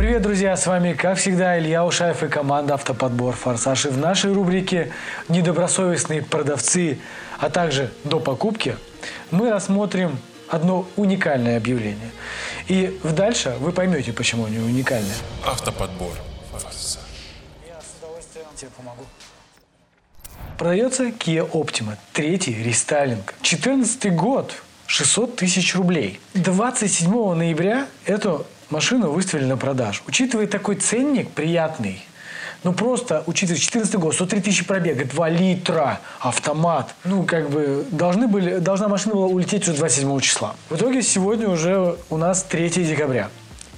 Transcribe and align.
Привет, 0.00 0.22
друзья! 0.22 0.56
С 0.56 0.66
вами, 0.66 0.94
как 0.94 1.18
всегда, 1.18 1.58
Илья 1.58 1.84
Ушаев 1.84 2.22
и 2.22 2.28
команда 2.28 2.72
«Автоподбор 2.72 3.34
Форсаж». 3.34 3.84
И 3.84 3.88
в 3.90 3.98
нашей 3.98 4.32
рубрике 4.32 4.90
«Недобросовестные 5.28 6.22
продавцы», 6.22 6.98
а 7.38 7.50
также 7.50 7.92
«До 8.04 8.18
покупки» 8.18 8.78
мы 9.30 9.50
рассмотрим 9.50 10.18
одно 10.48 10.88
уникальное 10.96 11.58
объявление. 11.58 12.12
И 12.66 12.98
дальше 13.04 13.54
вы 13.60 13.72
поймете, 13.72 14.14
почему 14.14 14.46
оно 14.46 14.64
уникальное. 14.64 15.14
Автоподбор. 15.44 16.12
Форсаж. 16.50 17.04
Я 17.68 17.78
с 17.78 17.98
удовольствием 17.98 18.46
тебе 18.56 18.70
помогу. 18.74 19.04
Продается 20.56 21.08
Kia 21.08 21.46
Optima, 21.46 21.98
третий 22.14 22.54
рестайлинг. 22.54 23.34
14 23.42 24.14
год, 24.14 24.54
600 24.86 25.36
тысяч 25.36 25.74
рублей. 25.74 26.20
27 26.32 27.34
ноября 27.34 27.86
эту 28.06 28.46
машину 28.70 29.10
выставили 29.10 29.46
на 29.46 29.56
продажу. 29.56 30.02
Учитывая 30.06 30.46
такой 30.46 30.76
ценник 30.76 31.30
приятный, 31.30 32.04
ну 32.62 32.72
просто, 32.72 33.22
учитывая 33.26 33.58
14 33.58 33.94
год, 33.96 34.14
103 34.14 34.40
тысячи 34.40 34.64
пробега, 34.64 35.04
2 35.04 35.28
литра, 35.30 36.00
автомат. 36.20 36.94
Ну, 37.04 37.24
как 37.24 37.48
бы, 37.48 37.86
должны 37.90 38.28
были, 38.28 38.58
должна 38.58 38.88
машина 38.88 39.14
была 39.14 39.26
улететь 39.26 39.62
уже 39.62 39.78
27 39.78 40.20
числа. 40.20 40.54
В 40.68 40.76
итоге 40.76 41.02
сегодня 41.02 41.48
уже 41.48 41.96
у 42.10 42.16
нас 42.18 42.42
3 42.42 42.68
декабря. 42.68 43.30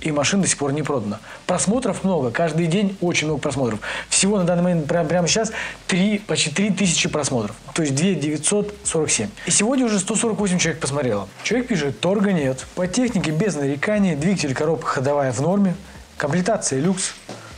И 0.03 0.11
машина 0.11 0.43
до 0.43 0.49
сих 0.49 0.59
пор 0.59 0.73
не 0.73 0.83
продана. 0.83 1.21
Просмотров 1.47 2.03
много. 2.03 2.31
Каждый 2.31 2.67
день 2.67 2.97
очень 3.01 3.29
много 3.29 3.41
просмотров. 3.41 3.81
Всего 4.09 4.37
на 4.37 4.45
данный 4.45 4.63
момент, 4.63 4.87
прямо, 4.87 5.09
прямо 5.09 5.29
сейчас, 5.29 5.53
3, 5.87 6.19
почти 6.27 6.51
3 6.51 6.71
тысячи 6.71 7.09
просмотров. 7.09 7.55
То 7.73 7.83
есть 7.83 7.95
2 7.95 8.15
947. 8.15 9.29
И 9.47 9.51
сегодня 9.51 9.87
уже 9.87 10.01
148 10.01 10.59
человек 10.59 10.81
посмотрело. 10.81 11.29
Человек 11.45 11.69
пишет, 11.69 12.01
торга 12.01 12.33
нет. 12.33 12.67
По 12.75 12.89
технике 12.89 13.31
без 13.31 13.55
нареканий. 13.55 14.17
Двигатель, 14.17 14.55
коробка 14.55 14.87
ходовая 14.87 15.33
в 15.33 15.41
норме. 15.41 15.77
Комплектация 16.17 16.81
люкс. 16.81 17.15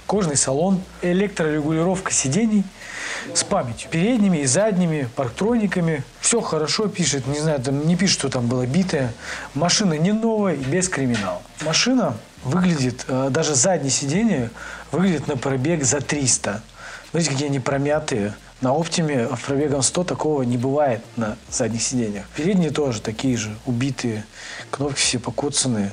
Кожный 0.06 0.36
салон. 0.36 0.82
Электрорегулировка 1.00 2.12
сидений 2.12 2.62
с 3.32 3.42
памятью. 3.42 3.88
Передними 3.90 4.38
и 4.38 4.46
задними, 4.46 5.08
парктрониками. 5.16 6.04
Все 6.20 6.42
хорошо 6.42 6.88
пишет. 6.88 7.26
Не 7.26 7.38
знаю, 7.38 7.60
там 7.60 7.86
не 7.86 7.96
пишет, 7.96 8.18
что 8.18 8.28
там 8.28 8.46
было 8.46 8.66
битое. 8.66 9.14
Машина 9.54 9.94
не 9.94 10.12
новая 10.12 10.54
и 10.54 10.64
без 10.64 10.90
криминала. 10.90 11.40
Машина 11.62 12.14
выглядит, 12.44 13.04
э, 13.08 13.28
даже 13.30 13.54
заднее 13.54 13.90
сиденье 13.90 14.50
выглядит 14.92 15.26
на 15.26 15.36
пробег 15.36 15.84
за 15.84 16.00
300. 16.00 16.62
Смотрите, 17.10 17.32
какие 17.32 17.48
они 17.48 17.60
промятые. 17.60 18.34
На 18.60 18.72
Оптиме 18.72 19.26
в 19.26 19.44
пробегом 19.44 19.82
100 19.82 20.04
такого 20.04 20.42
не 20.42 20.56
бывает 20.56 21.02
на 21.16 21.36
задних 21.50 21.82
сиденьях. 21.82 22.24
Передние 22.34 22.70
тоже 22.70 23.00
такие 23.00 23.36
же, 23.36 23.54
убитые. 23.66 24.24
Кнопки 24.70 24.98
все 24.98 25.18
покоцанные. 25.18 25.92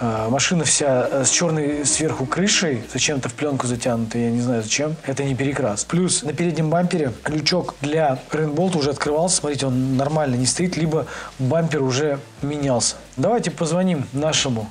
А, 0.00 0.28
Машина 0.30 0.64
вся 0.64 1.08
э, 1.10 1.24
с 1.24 1.30
черной 1.30 1.84
сверху 1.84 2.24
крышей, 2.24 2.84
зачем-то 2.92 3.28
в 3.28 3.34
пленку 3.34 3.66
затянута, 3.66 4.18
я 4.18 4.30
не 4.30 4.40
знаю 4.40 4.62
зачем. 4.62 4.94
Это 5.04 5.24
не 5.24 5.34
перекрас. 5.34 5.84
Плюс 5.84 6.22
на 6.22 6.32
переднем 6.32 6.70
бампере 6.70 7.12
лючок 7.26 7.74
для 7.80 8.20
рейнболта 8.30 8.78
уже 8.78 8.90
открывался. 8.90 9.38
Смотрите, 9.38 9.66
он 9.66 9.96
нормально 9.96 10.36
не 10.36 10.46
стоит, 10.46 10.76
либо 10.76 11.06
бампер 11.40 11.82
уже 11.82 12.20
менялся. 12.42 12.94
Давайте 13.16 13.50
позвоним 13.50 14.06
нашему 14.12 14.70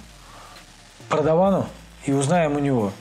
продавану 1.10 1.68
и 2.06 2.12
узнаем 2.12 2.56
у 2.56 2.60
него, 2.60 2.92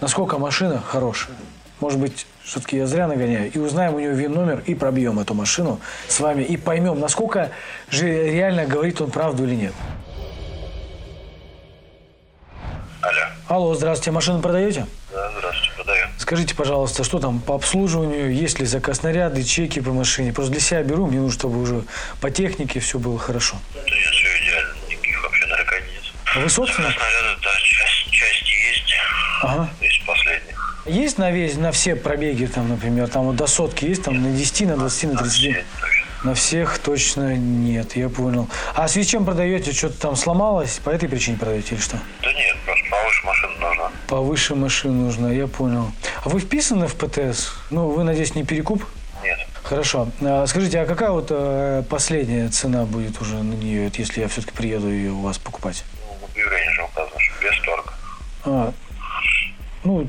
насколько 0.00 0.38
машина 0.38 0.82
хорошая. 0.84 1.36
Может 1.80 2.00
быть, 2.00 2.26
все-таки 2.42 2.76
я 2.76 2.86
зря 2.86 3.06
нагоняю. 3.06 3.52
И 3.52 3.58
узнаем 3.58 3.94
у 3.94 4.00
него 4.00 4.12
ВИН-номер 4.12 4.62
и 4.66 4.74
пробьем 4.74 5.20
эту 5.20 5.34
машину 5.34 5.80
с 6.08 6.18
вами. 6.18 6.42
И 6.42 6.56
поймем, 6.56 6.98
насколько 6.98 7.50
же 7.88 8.06
реально 8.08 8.66
говорит 8.66 9.00
он 9.00 9.10
правду 9.10 9.44
или 9.44 9.54
нет. 9.54 9.72
Алло. 13.00 13.20
Алло, 13.48 13.74
здравствуйте, 13.74 14.10
машину 14.10 14.40
продаете? 14.40 14.86
Да, 15.12 15.30
здравствуйте, 15.38 15.72
продаю. 15.76 16.06
Скажите, 16.18 16.54
пожалуйста, 16.54 17.04
что 17.04 17.20
там 17.20 17.40
по 17.40 17.54
обслуживанию, 17.54 18.34
есть 18.34 18.58
ли 18.58 18.66
заказ 18.66 19.02
наряды, 19.02 19.44
чеки 19.44 19.80
по 19.80 19.92
машине? 19.92 20.32
Просто 20.32 20.52
для 20.52 20.60
себя 20.60 20.82
беру, 20.82 21.06
мне 21.06 21.20
нужно, 21.20 21.38
чтобы 21.38 21.62
уже 21.62 21.84
по 22.20 22.30
технике 22.30 22.80
все 22.80 22.98
было 22.98 23.18
хорошо. 23.18 23.56
Да 23.74 23.80
нет, 23.80 23.92
все 23.92 24.28
идеально, 24.42 24.74
никаких 24.90 25.22
вообще 25.22 25.46
нареканий 25.46 25.86
нет. 25.92 26.02
А 26.24 26.27
Вы 26.42 26.48
собственно? 26.48 26.90
Снаряды, 26.90 27.40
да, 27.42 27.50
часть, 27.62 28.10
часть 28.10 28.42
есть. 28.42 28.94
Ага. 29.42 29.70
Из 29.80 29.98
последних. 30.06 30.82
Есть 30.86 31.18
на 31.18 31.30
весь, 31.30 31.56
на 31.56 31.72
все 31.72 31.96
пробеги, 31.96 32.46
там, 32.46 32.68
например, 32.68 33.08
там 33.08 33.24
вот 33.24 33.36
до 33.36 33.46
сотки 33.46 33.84
есть, 33.84 34.04
там 34.04 34.22
на 34.22 34.30
10, 34.30 34.68
на 34.68 34.76
20, 34.76 35.12
на 35.12 35.18
30? 35.18 35.36
Все 35.38 35.64
точно. 35.80 36.08
На 36.24 36.34
всех 36.34 36.78
точно 36.78 37.36
нет, 37.36 37.94
я 37.96 38.08
понял. 38.08 38.48
А 38.74 38.86
в 38.86 38.90
связи 38.90 39.06
с 39.06 39.10
чем 39.10 39.24
продаете? 39.24 39.72
Что-то 39.72 40.00
там 40.00 40.16
сломалось? 40.16 40.80
По 40.82 40.90
этой 40.90 41.08
причине 41.08 41.36
продаете 41.38 41.76
или 41.76 41.82
что? 41.82 41.98
Да 42.22 42.32
нет, 42.32 42.56
просто 42.64 42.84
повыше 42.90 43.26
машина 43.26 43.52
нужна. 43.60 43.90
Повыше 44.08 44.54
машин 44.56 44.98
нужно, 45.04 45.28
я 45.28 45.46
понял. 45.46 45.92
А 46.24 46.28
вы 46.28 46.40
вписаны 46.40 46.88
в 46.88 46.96
ПТС? 46.96 47.52
Ну, 47.70 47.88
вы, 47.90 48.02
надеюсь, 48.02 48.34
не 48.34 48.44
перекуп? 48.44 48.84
Нет. 49.22 49.38
Хорошо. 49.62 50.08
А 50.22 50.46
Скажите, 50.46 50.80
а 50.80 50.86
какая 50.86 51.10
вот 51.10 51.28
э, 51.30 51.84
последняя 51.88 52.48
цена 52.48 52.84
будет 52.84 53.20
уже 53.20 53.36
на 53.36 53.54
нее, 53.54 53.90
если 53.94 54.20
я 54.20 54.28
все-таки 54.28 54.56
приеду 54.56 54.90
ее 54.90 55.12
у 55.12 55.20
вас 55.20 55.38
покупать? 55.38 55.84
Ну, 56.02 56.26
в 56.26 56.30
объявлении 56.30 56.72
же 56.72 56.82
указано, 56.82 57.20
что 57.20 57.44
без 57.44 57.60
торга. 57.60 57.92
А, 58.48 58.72
ну, 59.84 60.08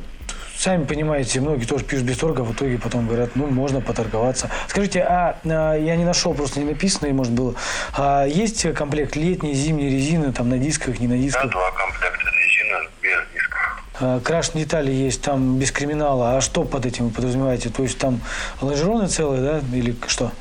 сами 0.57 0.85
понимаете, 0.85 1.41
многие 1.41 1.65
тоже 1.65 1.83
пишут 1.83 2.05
без 2.05 2.17
торга, 2.17 2.41
в 2.41 2.53
итоге 2.53 2.77
потом 2.77 3.07
говорят, 3.07 3.31
ну, 3.35 3.47
можно 3.47 3.81
поторговаться. 3.81 4.49
Скажите, 4.67 5.01
а, 5.01 5.37
а, 5.43 5.75
я 5.75 5.95
не 5.95 6.05
нашел, 6.05 6.33
просто 6.33 6.59
не 6.59 6.65
написано, 6.65 7.07
и 7.07 7.11
может 7.11 7.33
было, 7.33 7.55
а 7.95 8.25
есть 8.25 8.71
комплект 8.73 9.15
летней, 9.15 9.53
зимней 9.53 9.89
резины, 9.89 10.31
там, 10.31 10.49
на 10.49 10.57
дисках, 10.57 10.99
не 10.99 11.07
на 11.07 11.15
Да, 11.15 11.21
дисках? 11.21 11.51
два 11.51 11.71
комплекта 11.71 12.29
резины 12.29 12.89
без 13.01 13.19
дисков. 13.33 13.83
А, 14.01 14.19
краш 14.21 14.51
детали 14.51 14.91
есть, 14.91 15.21
там, 15.21 15.59
без 15.59 15.71
криминала. 15.71 16.37
А 16.37 16.41
что 16.41 16.63
под 16.63 16.85
этим 16.85 17.05
вы 17.05 17.11
подразумеваете? 17.11 17.69
То 17.69 17.83
есть 17.83 17.99
там 17.99 18.21
лонжероны 18.61 19.07
целые, 19.07 19.41
да, 19.41 19.77
или 19.77 19.95
что? 20.07 20.31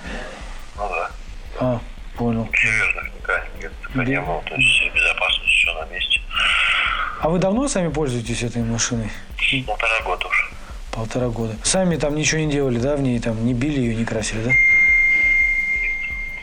Ну 0.77 0.89
да. 0.89 1.11
А, 1.61 1.81
понял. 2.17 2.49
Серьезных 2.53 3.05
никаких 3.17 3.73
нет, 3.95 4.09
не 4.09 4.21
было. 4.21 4.43
То 4.43 4.55
есть 4.55 4.95
безопасность 4.95 5.51
все 5.51 5.75
на 5.75 5.87
месте. 5.93 6.21
А 7.29 7.31
вы 7.31 7.39
давно 7.39 7.69
сами 7.69 7.89
пользуетесь 7.89 8.43
этой 8.43 8.63
машиной? 8.63 9.11
Полтора 9.67 10.01
года 10.03 10.27
уже. 10.29 10.45
Полтора 10.91 11.29
года. 11.29 11.57
Сами 11.63 11.97
там 11.97 12.15
ничего 12.15 12.41
не 12.41 12.51
делали, 12.51 12.79
да, 12.79 12.97
в 12.97 13.03
ней 13.03 13.21
там 13.21 13.45
не 13.45 13.53
били 13.53 13.81
ее, 13.81 13.95
не 13.97 14.07
красили, 14.07 14.45
да? 14.45 14.51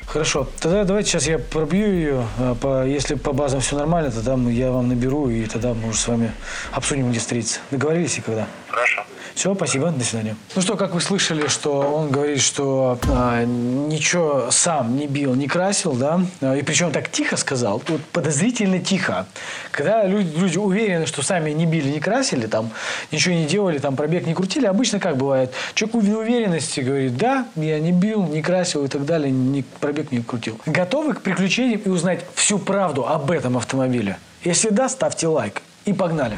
Хорошо. 0.05 0.47
Тогда 0.59 0.83
давайте 0.83 1.09
сейчас 1.09 1.25
я 1.25 1.39
пробью 1.39 1.91
ее. 1.91 2.27
а, 2.37 2.53
По, 2.53 2.85
если 2.85 3.15
по 3.15 3.33
базам 3.33 3.61
все 3.61 3.75
нормально, 3.75 4.11
тогда 4.11 4.37
мы- 4.37 4.51
я 4.51 4.69
вам 4.71 4.87
наберу, 4.87 5.27
и 5.31 5.47
тогда 5.47 5.73
мы 5.73 5.89
уже 5.89 5.97
с 5.97 6.07
вами 6.07 6.31
обсудим, 6.71 7.09
где 7.09 7.17
встретиться. 7.17 7.61
Договорились 7.71 8.19
и 8.19 8.21
когда? 8.21 8.45
Хорошо. 8.69 9.03
Все, 9.33 9.53
спасибо, 9.55 9.91
до 9.91 10.03
свидания. 10.03 10.35
Ну 10.55 10.61
что, 10.61 10.75
как 10.75 10.93
вы 10.93 11.01
слышали, 11.01 11.47
что 11.47 11.79
он 11.81 12.11
говорит, 12.11 12.41
что 12.41 12.99
а, 13.09 13.43
ничего 13.43 14.47
сам 14.51 14.95
не 14.95 15.07
бил, 15.07 15.35
не 15.35 15.47
красил, 15.47 15.93
да? 15.93 16.21
А, 16.41 16.55
И 16.55 16.61
причем 16.61 16.91
так 16.91 17.09
тихо 17.09 17.37
сказал, 17.37 17.81
вот 17.87 18.01
подозрительно 18.11 18.79
тихо. 18.79 19.25
Когда 19.71 20.05
люди, 20.05 20.37
люди 20.37 20.57
уверены, 20.57 21.05
что 21.05 21.21
сами 21.21 21.51
не 21.51 21.65
били, 21.65 21.89
не 21.89 21.99
красили, 21.99 22.47
там 22.47 22.71
ничего 23.11 23.35
не 23.35 23.45
делали, 23.45 23.79
там 23.79 23.95
пробег 23.95 24.25
не 24.25 24.33
крутили, 24.33 24.65
обычно 24.65 24.99
как 24.99 25.17
бывает? 25.17 25.51
Человек 25.73 25.95
в 25.95 26.17
уверенности 26.17 26.79
говорит, 26.81 27.17
да, 27.17 27.47
я 27.55 27.79
не 27.79 27.91
бил, 27.91 28.23
не 28.23 28.41
красил 28.41 28.85
и 28.85 28.87
так 28.87 29.05
далее, 29.05 29.31
не, 29.31 29.63
пробег 29.63 30.11
не 30.11 30.21
крутил. 30.21 30.59
Готовы 30.65 31.13
к 31.13 31.21
приключениям 31.21 31.81
и 31.81 31.89
узнать 31.89 32.25
всю 32.35 32.59
правду 32.59 33.07
об 33.07 33.31
этом 33.31 33.57
автомобиле? 33.57 34.17
Если 34.43 34.69
да, 34.69 34.89
ставьте 34.89 35.27
лайк. 35.27 35.61
И 35.85 35.93
погнали. 35.93 36.37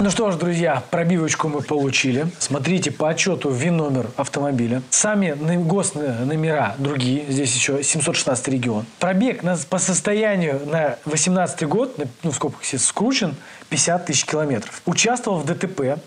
Ну 0.00 0.10
что 0.10 0.30
ж, 0.30 0.36
друзья, 0.36 0.82
пробивочку 0.90 1.48
мы 1.48 1.62
получили. 1.62 2.26
Смотрите 2.38 2.90
по 2.90 3.08
отчету 3.08 3.50
ВИН-номер 3.50 4.08
автомобиля. 4.16 4.82
Сами 4.90 5.30
на- 5.38 5.56
госномера 5.56 6.74
другие. 6.78 7.24
Здесь 7.28 7.54
еще 7.54 7.82
716 7.82 8.48
регион. 8.48 8.84
Пробег 8.98 9.42
на- 9.42 9.56
по 9.70 9.78
состоянию 9.78 10.60
на 10.66 10.96
18 11.04 11.66
год, 11.68 11.96
ну, 12.22 12.30
в 12.32 12.34
скобках 12.34 12.64
скручен, 12.80 13.34
50 13.70 14.06
тысяч 14.06 14.24
километров. 14.24 14.82
Участвовал 14.84 15.38
в 15.38 15.46
ДТП. 15.46 15.98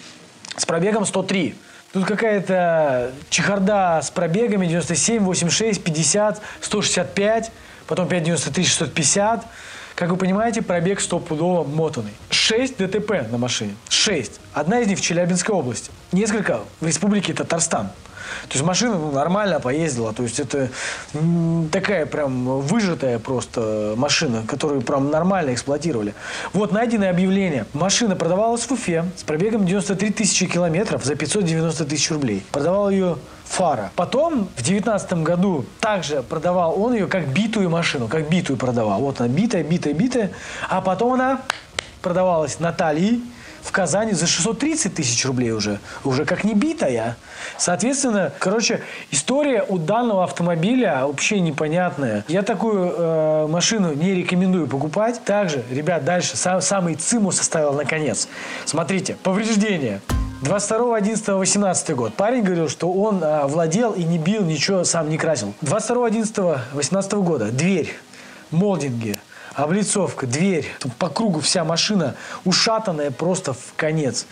с 0.56 0.66
пробегом 0.66 1.06
103. 1.06 1.54
Тут 1.96 2.04
какая-то 2.04 3.10
чехарда 3.30 4.02
с 4.02 4.10
пробегами 4.10 4.66
97, 4.66 5.24
86, 5.24 5.82
50, 5.82 6.42
165, 6.60 7.50
потом 7.86 8.06
593, 8.06 8.64
650. 8.64 9.46
Как 9.94 10.10
вы 10.10 10.18
понимаете, 10.18 10.60
пробег 10.60 11.00
стопудово 11.00 11.64
мотанный. 11.64 12.12
Шесть 12.28 12.76
ДТП 12.76 13.26
на 13.30 13.38
машине. 13.38 13.76
Шесть. 13.88 14.40
Одна 14.52 14.80
из 14.80 14.88
них 14.88 14.98
в 14.98 15.00
Челябинской 15.00 15.54
области. 15.54 15.90
Несколько 16.12 16.60
в 16.80 16.86
республике 16.86 17.32
Татарстан. 17.32 17.88
То 18.48 18.54
есть 18.54 18.64
машина 18.64 18.98
нормально 18.98 19.60
поездила. 19.60 20.12
То 20.12 20.22
есть 20.22 20.40
это 20.40 20.70
такая 21.70 22.06
прям 22.06 22.60
выжатая 22.60 23.18
просто 23.18 23.94
машина, 23.96 24.44
которую 24.46 24.82
прям 24.82 25.10
нормально 25.10 25.54
эксплуатировали. 25.54 26.14
Вот 26.52 26.72
найденное 26.72 27.10
объявление. 27.10 27.66
Машина 27.72 28.16
продавалась 28.16 28.62
в 28.62 28.72
Уфе 28.72 29.04
с 29.16 29.22
пробегом 29.22 29.66
93 29.66 30.10
тысячи 30.10 30.46
километров 30.46 31.04
за 31.04 31.14
590 31.14 31.84
тысяч 31.84 32.10
рублей. 32.10 32.44
Продавал 32.52 32.90
ее 32.90 33.18
фара. 33.44 33.90
Потом 33.94 34.48
в 34.56 34.62
девятнадцатом 34.62 35.24
году 35.24 35.64
также 35.80 36.22
продавал 36.22 36.80
он 36.80 36.94
ее 36.94 37.06
как 37.06 37.28
битую 37.28 37.70
машину, 37.70 38.08
как 38.08 38.28
битую 38.28 38.56
продавал. 38.56 39.00
Вот 39.00 39.20
она 39.20 39.28
битая, 39.28 39.62
битая, 39.62 39.94
битая. 39.94 40.30
А 40.68 40.80
потом 40.80 41.14
она 41.14 41.42
продавалась 42.02 42.60
Натальей 42.60 43.22
в 43.66 43.72
Казани 43.72 44.12
за 44.12 44.26
630 44.26 44.94
тысяч 44.94 45.24
рублей 45.26 45.50
уже. 45.50 45.80
Уже 46.04 46.24
как 46.24 46.44
не 46.44 46.54
битая. 46.54 47.16
Соответственно, 47.58 48.32
короче, 48.38 48.80
история 49.10 49.64
у 49.68 49.78
данного 49.78 50.24
автомобиля 50.24 51.06
вообще 51.06 51.40
непонятная. 51.40 52.24
Я 52.28 52.42
такую 52.42 52.94
э, 52.96 53.46
машину 53.48 53.92
не 53.92 54.14
рекомендую 54.14 54.68
покупать. 54.68 55.22
Также, 55.24 55.64
ребят, 55.70 56.04
дальше 56.04 56.36
сам, 56.36 56.60
самый 56.60 56.94
ЦИМу 56.94 57.32
составил 57.32 57.72
наконец. 57.72 58.28
Смотрите, 58.64 59.16
повреждения. 59.22 60.00
22.11.18 60.42 61.94
год. 61.94 62.14
Парень 62.14 62.42
говорил, 62.42 62.68
что 62.68 62.92
он 62.92 63.20
а, 63.22 63.46
владел 63.46 63.92
и 63.92 64.04
не 64.04 64.18
бил, 64.18 64.42
ничего 64.42 64.84
сам 64.84 65.08
не 65.08 65.16
красил. 65.16 65.54
22.11.18 65.62 67.22
года. 67.22 67.50
Дверь, 67.50 67.94
молдинги, 68.50 69.15
облицовка, 69.56 70.26
дверь. 70.26 70.66
По 70.98 71.08
кругу 71.08 71.40
вся 71.40 71.64
машина 71.64 72.14
ушатанная 72.44 73.10
просто 73.10 73.54
в 73.54 73.74
конец. 73.74 74.26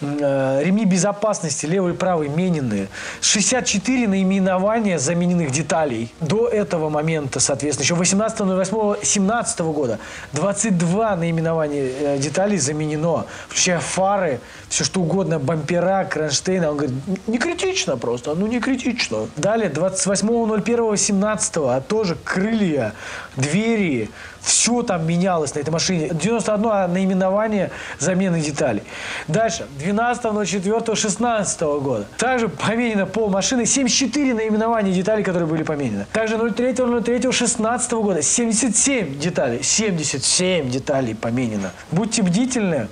Э, 0.00 0.62
Ремни 0.62 0.84
безопасности 0.84 1.66
левый 1.66 1.92
и 1.92 1.96
правый 1.96 2.28
мененные. 2.28 2.88
64 3.20 4.08
наименования 4.08 4.98
замененных 4.98 5.50
деталей. 5.50 6.12
До 6.20 6.48
этого 6.48 6.88
момента, 6.88 7.40
соответственно, 7.40 7.84
еще 7.84 7.94
18.08.17 7.94 9.72
года 9.72 9.98
22 10.32 11.16
наименования 11.16 11.90
э, 12.00 12.18
деталей 12.18 12.58
заменено. 12.58 13.26
Включая 13.48 13.80
фары, 13.80 14.40
все 14.68 14.84
что 14.84 15.00
угодно, 15.00 15.38
бампера, 15.38 16.04
кронштейны. 16.04 16.70
Он 16.70 16.76
говорит, 16.76 16.96
не 17.26 17.38
критично 17.38 17.96
просто, 17.96 18.34
ну 18.34 18.46
не 18.46 18.60
критично. 18.60 19.28
Далее 19.36 19.70
28.01.17 19.70 21.76
а 21.76 21.80
тоже 21.80 22.16
крылья, 22.24 22.92
двери, 23.36 24.10
все 24.40 24.82
там 24.82 25.06
менялось 25.06 25.54
на 25.54 25.60
этой 25.60 25.70
машине. 25.70 26.10
91 26.12 26.92
наименование 26.92 27.70
замены 27.98 28.40
деталей. 28.40 28.82
Дальше. 29.28 29.66
12.04.16 29.90 31.80
года. 31.80 32.06
Также 32.18 32.48
поменено 32.48 33.06
пол 33.06 33.28
машины. 33.28 33.66
74 33.66 34.34
наименования 34.34 34.92
деталей, 34.92 35.22
которые 35.22 35.48
были 35.48 35.62
поменены. 35.62 36.06
Также 36.12 36.36
03.03.16 36.36 38.02
года. 38.02 38.22
77 38.22 39.18
деталей. 39.18 39.62
77 39.62 40.70
деталей 40.70 41.14
поменено. 41.14 41.72
Будьте 41.90 42.22
бдительны. 42.22 42.88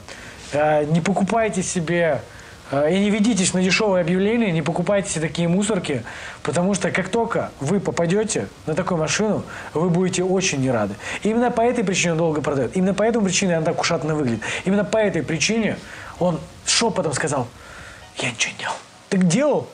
Э, 0.53 0.85
Не 0.85 1.01
покупайте 1.01 1.63
себе 1.63 2.23
э, 2.71 2.95
и 2.95 2.99
не 2.99 3.11
ведитесь 3.11 3.53
на 3.55 3.63
дешевые 3.63 4.01
объявления, 4.01 4.51
не 4.51 4.63
покупайте 4.63 5.11
себе 5.11 5.29
такие 5.29 5.49
мусорки, 5.49 6.05
потому 6.43 6.75
что 6.75 6.91
как 6.91 7.09
только 7.09 7.51
вы 7.61 7.81
попадете 7.81 8.49
на 8.67 8.75
такую 8.75 8.99
машину, 8.99 9.43
вы 9.75 9.91
будете 9.91 10.25
очень 10.25 10.61
не 10.61 10.71
рады. 10.71 10.95
Именно 11.23 11.51
по 11.51 11.61
этой 11.61 11.85
причине 11.85 12.15
долго 12.15 12.41
продает. 12.41 12.77
Именно 12.77 12.95
по 12.95 13.03
этой 13.03 13.21
причине 13.23 13.57
она 13.57 13.67
так 13.67 13.81
ушатно 13.81 14.15
выглядит. 14.15 14.41
Именно 14.65 14.85
по 14.85 14.97
этой 14.97 15.23
причине 15.23 15.77
он 16.19 16.41
шепотом 16.67 17.13
сказал, 17.13 17.47
я 18.19 18.31
ничего 18.31 18.53
не 18.53 18.59
делал. 18.59 18.77
Так 19.09 19.29
делал, 19.29 19.69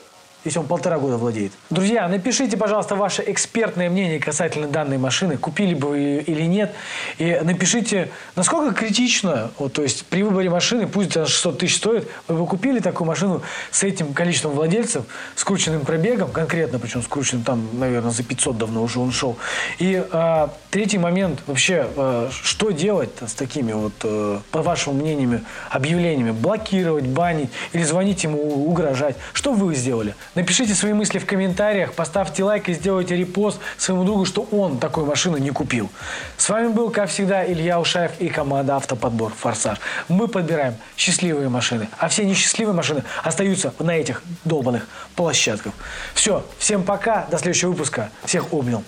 если 0.45 0.59
он 0.59 0.67
полтора 0.67 0.99
года 0.99 1.17
владеет. 1.17 1.51
Друзья, 1.69 2.07
напишите, 2.07 2.55
пожалуйста, 2.55 2.95
ваше 2.95 3.23
экспертное 3.25 3.89
мнение 3.89 4.19
касательно 4.19 4.67
данной 4.67 4.99
машины, 4.99 5.37
купили 5.37 5.73
бы 5.73 5.89
вы 5.89 5.97
ее 5.97 6.21
или 6.21 6.43
нет. 6.43 6.73
И 7.17 7.39
напишите, 7.43 8.09
насколько 8.35 8.73
критично, 8.73 9.51
вот, 9.57 9.73
то 9.73 9.81
есть 9.81 10.05
при 10.05 10.21
выборе 10.23 10.49
машины, 10.49 10.87
пусть 10.87 11.17
она 11.17 11.25
600 11.25 11.57
тысяч 11.57 11.77
стоит, 11.77 12.07
вы 12.27 12.37
бы 12.37 12.47
купили 12.47 12.79
такую 12.79 13.07
машину 13.07 13.41
с 13.71 13.83
этим 13.83 14.13
количеством 14.13 14.53
владельцев, 14.53 15.05
скрученным 15.35 15.81
пробегом, 15.81 16.31
конкретно, 16.31 16.77
причем 16.77 17.01
скрученным 17.01 17.43
там, 17.43 17.67
наверное, 17.73 18.11
за 18.11 18.23
500 18.23 18.57
давно 18.57 18.83
уже 18.83 18.99
он 18.99 19.11
шел. 19.11 19.37
И 19.79 20.03
а, 20.11 20.53
третий 20.69 20.99
момент, 20.99 21.41
вообще, 21.47 21.87
а, 21.97 22.29
что 22.31 22.69
делать 22.69 23.09
с 23.25 23.33
такими 23.33 23.71
вот, 23.71 23.93
а, 24.03 24.41
по 24.51 24.61
вашему 24.61 25.01
мнению, 25.01 25.41
объявлениями? 25.71 26.31
Блокировать, 26.31 27.07
банить 27.07 27.49
или 27.73 27.83
звонить 27.83 28.23
ему, 28.23 28.67
угрожать? 28.67 29.15
Что 29.33 29.53
вы 29.53 29.73
сделали? 29.73 30.15
Напишите 30.35 30.75
свои 30.75 30.91
мысли 30.91 31.17
в 31.17 31.25
комментариях, 31.25 31.93
поставьте 31.93 32.43
лайк 32.43 32.67
и 32.67 32.73
сделайте 32.73 33.15
репост 33.15 33.59
своему 33.77 34.03
другу, 34.03 34.25
что 34.25 34.41
он 34.51 34.79
такую 34.79 35.05
машину 35.05 35.37
не 35.37 35.49
купил. 35.49 35.89
С 36.35 36.49
вами 36.49 36.67
был, 36.67 36.89
как 36.89 37.09
всегда, 37.09 37.45
Илья 37.45 37.79
Ушаев 37.79 38.11
и 38.19 38.27
команда 38.27 38.75
«Автоподбор 38.75 39.31
Форсаж». 39.31 39.79
Мы 40.09 40.27
подбираем 40.27 40.75
счастливые 40.97 41.47
машины, 41.47 41.87
а 41.97 42.09
все 42.09 42.25
несчастливые 42.25 42.75
машины 42.75 43.03
остаются 43.23 43.73
на 43.79 43.91
этих 43.91 44.23
долбанных 44.43 44.87
площадках. 45.15 45.71
Все, 46.13 46.45
всем 46.59 46.83
пока, 46.83 47.25
до 47.31 47.37
следующего 47.37 47.69
выпуска. 47.69 48.09
Всех 48.25 48.51
обнял. 48.51 48.83